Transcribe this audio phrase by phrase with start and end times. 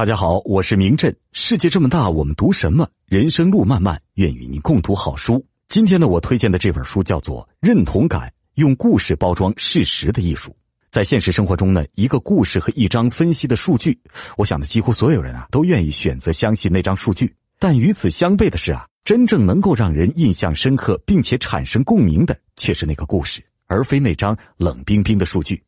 [0.00, 1.14] 大家好，我是明振。
[1.32, 2.88] 世界这么大，我们读什么？
[3.04, 5.44] 人生路漫漫，愿与您共读好书。
[5.68, 10.52] 今天呢，我推荐的这本书叫做《认同感：用故事包装事实的艺术》。
[10.90, 14.00] 在现实生活中呢，一个故事和一张分析的数据，
[14.38, 17.34] 我想呢，几乎所有人啊都愿意选择相信那张数据。
[17.58, 25.62] 但与此相悖的是啊，真正能够让人印象深刻并且产生共鸣的，却是那个故事，而非那张冷冰冰的数据。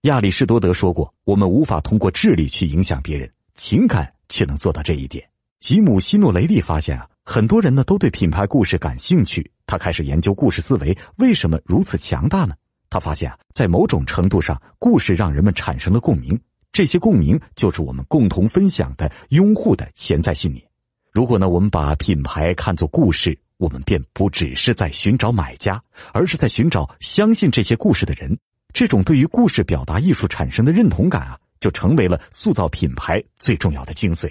[0.00, 5.28] 亚里士多德说过：“我们无法通过智力去影响别人。”情感却能做到这一点。
[5.60, 9.50] 吉姆·希诺雷利发现啊，很多人呢都对品牌故事感兴趣。
[9.66, 12.54] 他开始研究故事思维为什么如此强大呢？
[12.88, 16.40] 他发现啊，在某种程度上，故事让人们产生了共鸣，
[16.72, 20.64] 这些共鸣就是我们共同分享的拥护的潜在信念。
[21.12, 25.80] 如果呢，我们把品牌看作故事，我们便不只是在寻找买家，
[26.12, 28.36] 而是在寻找相信这些故事的人。
[28.72, 31.38] 这种对于故事表达艺术产生的认同感啊。
[31.60, 34.28] 就成为了塑造品牌最重要的精髓。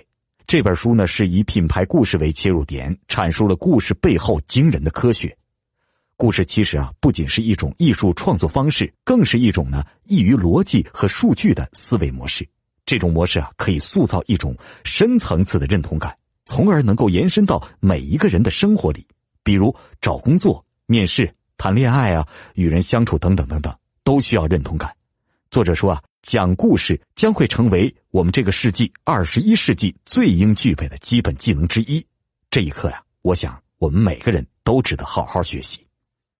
[0.48, 5.36] 这本书呢，是以品牌故事为切入点，阐述了故事背后惊人的科学。
[6.18, 12.46] 故事其实啊，不仅是一种艺术创作方式，更是一种呢易于逻辑和数据的思维模式。
[12.84, 19.05] 这种模式啊，可以塑造一种深层次的认同感，从而能够延伸到每一个人的生活里，
[19.43, 23.71] 比如找工作、面试、谈恋爱啊，与人相处等等等等，
[24.04, 24.91] 都需要认同感。
[25.52, 26.02] 作者说啊。
[26.21, 32.05] 讲故事将会成为我们这个世纪二十一世纪最应具备的基本技能之一。
[32.49, 35.88] 这一刻呀，我想我们每个人都值得好好学习。